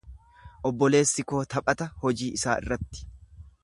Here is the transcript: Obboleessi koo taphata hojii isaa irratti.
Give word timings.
Obboleessi 0.69 1.27
koo 1.33 1.43
taphata 1.55 1.91
hojii 2.05 2.35
isaa 2.41 2.61
irratti. 2.65 3.09